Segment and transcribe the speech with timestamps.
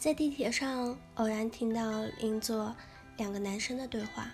[0.00, 2.74] 在地铁上偶然听到邻座
[3.18, 4.30] 两个男生的对话，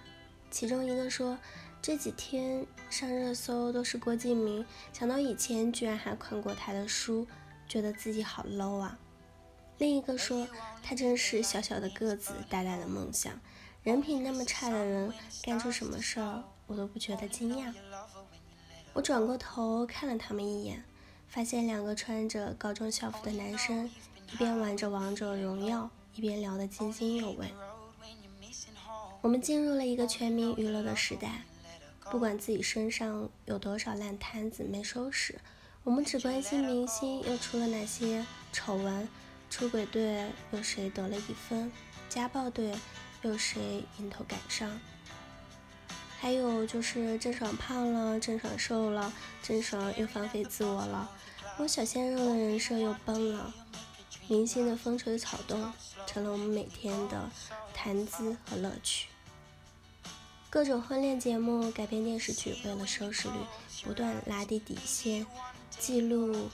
[0.49, 1.37] 其中一个说
[1.83, 7.27] ：“这几天上热搜都是郭敬明，想到以前居然还看过他的书，
[7.67, 8.97] 觉得自己好 low 啊。”
[9.79, 10.47] 另一个说
[10.85, 13.33] ：“他真是小小的个子，大大的梦想，
[13.83, 15.13] 人品那么差的人
[15.43, 17.75] 干出什么事儿，我都不觉得惊讶。”
[18.95, 20.85] 我转过头看了他们一眼，
[21.27, 23.91] 发现两个穿着高中校服的男生。
[24.33, 27.53] 一边玩着王者荣耀，一边聊得津津有味。
[29.23, 31.43] 我们进入了一个全民娱乐的时代，
[32.11, 35.39] 不管自己身上有多少烂摊子没收拾，
[35.85, 39.09] 我们只关心明星又出了哪些丑闻，
[39.51, 41.71] 出轨队有谁得了一分，
[42.09, 42.73] 家暴队
[43.23, 44.79] 有谁迎头赶上，
[46.21, 51.11] 还有就是郑爽胖了，郑爽瘦了，郑爽又放飞自我了，
[51.59, 53.55] 我小鲜肉的人设又崩了。
[54.29, 55.73] 明星的风吹草动
[56.07, 57.31] 成了我们每天的
[57.73, 59.09] 谈资和乐趣。
[60.51, 63.35] 各种婚恋节目改编电视剧，为了收视率
[63.85, 65.27] 不断拉低底线。
[65.79, 66.49] 记录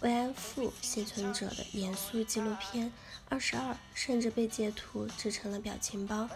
[0.00, 2.86] 慰安妇幸存者的严肃纪录片
[3.28, 6.28] 《二十二》甚至被截图制成了表情包。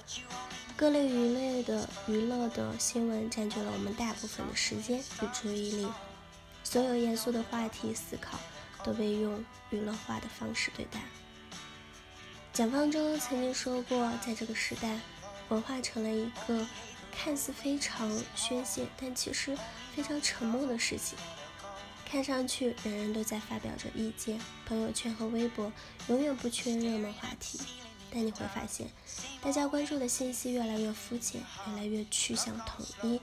[0.76, 5.86] 各类娱乐的娱乐的新闻占据了我们大部分的时间与注意力。
[6.64, 8.38] 所有严肃的话题思考。
[8.86, 11.00] 都被用娱乐化的方式对待。
[12.52, 15.00] 蒋方舟曾经说过，在这个时代，
[15.48, 16.64] 文化成了一个
[17.12, 19.58] 看似非常宣泄，但其实
[19.94, 21.18] 非常沉默的事情。
[22.08, 25.72] 看上去人人都在发表着意见，朋友圈和微博
[26.06, 27.60] 永远不缺热门话题，
[28.10, 28.88] 但你会发现，
[29.42, 33.20] 大家关注的信息越来越肤浅，越来越趋向统一，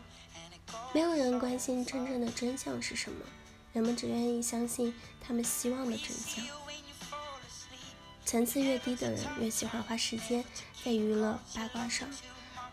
[0.94, 3.26] 没有人关心真正的真相是什么。
[3.74, 6.46] 人们只愿意相信他们希望的真相。
[8.24, 10.46] 层次越低的人越喜欢花时间
[10.84, 12.08] 在娱乐八卦上，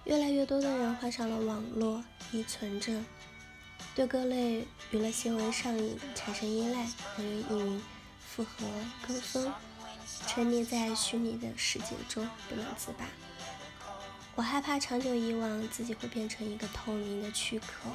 [0.05, 3.05] 越来越多的人患上了网络依存症，
[3.95, 7.83] 对各类娱乐新闻上瘾，产生依赖，人云亦云，
[8.27, 8.67] 符合
[9.07, 9.53] 跟风，
[10.27, 13.07] 沉溺在虚拟的世界中不能自拔。
[14.35, 17.91] 我害怕长久以往，自己会变成一个透明的躯壳，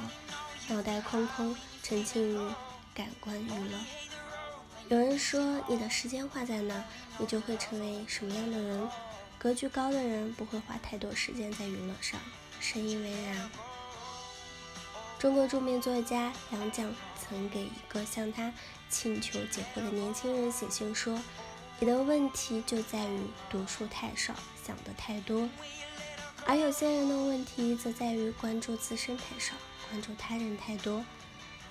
[0.68, 2.50] 脑袋空空，沉浸于。
[2.96, 3.78] 感官娱乐，
[4.88, 6.82] 有人说你的时间花在哪，
[7.18, 8.88] 你就会成为什么样的人。
[9.38, 12.18] 格局高的人不会花太多时间在娱乐上，
[12.58, 13.50] 深以为然。
[15.18, 16.88] 中国著名作家杨绛
[17.20, 18.50] 曾给一个向他
[18.88, 21.20] 请求解惑的年轻人写信说
[21.78, 23.20] ：“你的问题就在于
[23.50, 24.34] 读书太少，
[24.66, 25.46] 想的太多。
[26.46, 29.52] 而有些人的问题则在于关注自身太少，
[29.90, 31.04] 关注他人太多。”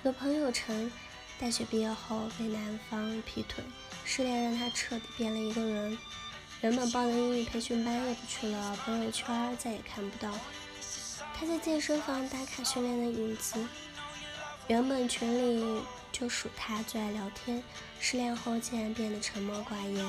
[0.04, 0.88] 有朋友称。
[1.38, 3.62] 大学毕业后被男方劈腿，
[4.04, 5.96] 失恋让他彻底变了一个人。
[6.62, 10.32] 原本报的英语培训班也不去了，朋友圈再也看不到
[11.34, 13.62] 他在健身房打卡训练的影子。
[14.68, 17.62] 原本群里就属他最爱聊天，
[18.00, 20.04] 失恋后竟然变得沉默寡言。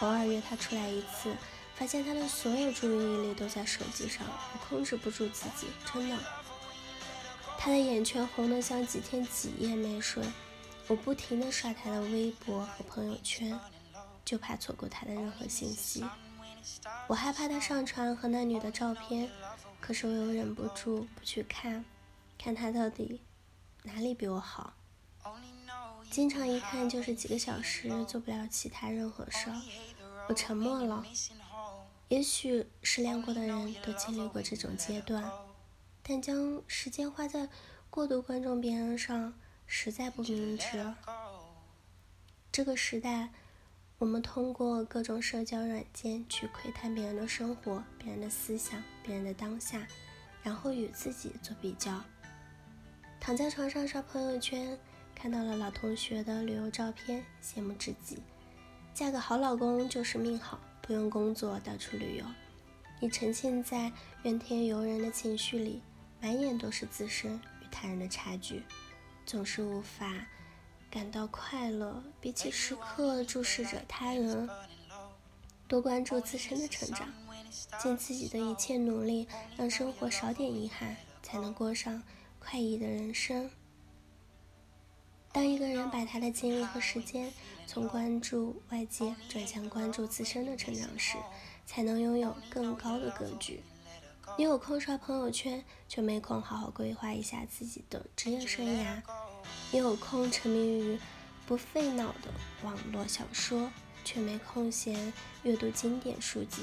[0.00, 1.34] 偶尔约他出来一次，
[1.74, 6.16] 发现他的所有注意力都在手机上，我控制不住自己，真的。
[7.60, 10.22] 他的眼圈红得像几天几夜没睡，
[10.86, 13.58] 我不停地刷他的微博和朋友圈，
[14.24, 16.04] 就怕错过他的任何信息。
[17.08, 19.28] 我害怕他上传和那女的照片，
[19.80, 21.84] 可是我又忍不住不去看，
[22.38, 23.20] 看他到底
[23.82, 24.74] 哪里比我好。
[26.10, 29.60] 经常一看就是几个小时，做不了其他任何事儿。
[30.28, 31.04] 我沉默了。
[32.06, 35.30] 也许失恋过的人都经历过这种阶段。
[36.08, 37.46] 但将时间花在
[37.90, 39.34] 过度关注别人上，
[39.66, 40.94] 实在不明智。
[42.50, 43.28] 这个时代，
[43.98, 49.86] 我们通过各种社交软件去窥探别人的生活、别人的思想、别人的当下，
[50.42, 52.02] 然后与自己做比较。
[53.20, 54.78] 躺在床上刷朋友圈，
[55.14, 58.16] 看到了老同学的旅游照片，羡慕至极。
[58.94, 62.24] 嫁个好老公就是命好，不用工作到处旅游。
[62.98, 63.92] 你沉浸在
[64.22, 65.82] 怨天尤人的情绪里。
[66.20, 68.62] 满眼都是自身与他人的差距，
[69.24, 70.26] 总是无法
[70.90, 72.02] 感到快乐。
[72.20, 74.48] 比起时刻注视着他人，
[75.66, 77.08] 多关注自身的成长，
[77.80, 82.02] 尽自己的一切努力，让生活少点遗憾，才能过上
[82.38, 83.50] 快意的人生。
[85.30, 87.30] 当一个人把他的精力和时间
[87.66, 91.16] 从关注外界转向关注自身的成长时，
[91.64, 93.62] 才能拥有更高的格局。
[94.36, 99.02] 你有空刷朋友圈，却没空好好规划一下自己的职业生涯；
[99.72, 100.98] 你有空沉迷于
[101.46, 102.30] 不费脑的
[102.62, 103.70] 网络小说，
[104.04, 106.62] 却没空闲阅读经典书籍；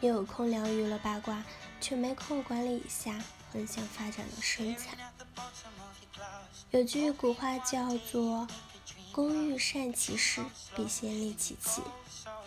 [0.00, 1.42] 也有空聊娱乐八卦，
[1.80, 4.96] 却没空管理一下横向发展的身材。
[6.70, 8.46] 有句古话叫做
[9.12, 10.42] “工欲善其事，
[10.76, 11.80] 必先利其器”。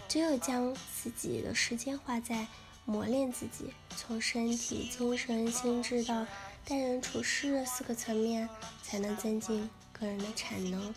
[0.08, 2.48] 只有将自己的时间花在
[2.86, 6.26] 磨练自己，从身体、精神、心智到
[6.64, 8.48] 待人处事四个层面，
[8.84, 10.94] 才能增进个人的产能，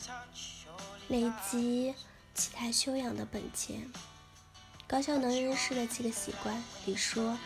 [1.09, 1.95] 累积
[2.35, 3.91] 其他修养的本钱。
[4.87, 7.39] 高效能人士的七个习惯里说，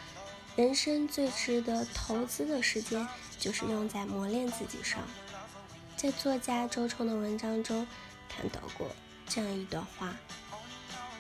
[0.57, 3.07] 人生最值得投资的时间，
[3.39, 5.01] 就是用在磨练自己上。
[5.97, 7.87] 在作家周冲的文章中
[8.29, 8.89] 看到过
[9.29, 10.17] 这样一段话。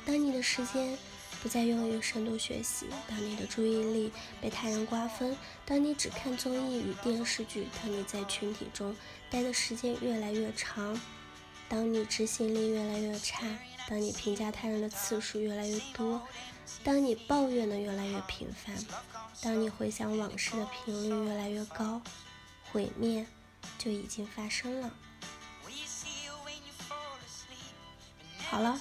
[0.04, 0.98] 当你的时间
[1.42, 5.36] 不再用于深度学习，当你的注意力被他人瓜分，
[5.66, 8.94] 当你只看综艺与电视剧，当你在群体中
[9.28, 10.98] 待的时间越来越长，
[11.68, 13.44] 当你执行力越来越差，
[13.88, 16.22] 当你评价他人的次数越来越多，
[16.84, 18.76] 当你抱怨的越来越频繁，
[19.40, 22.00] 当你回想往事的频率越来越高，
[22.70, 23.26] 毁灭
[23.78, 24.94] 就已经发生了。
[28.48, 28.80] 好了。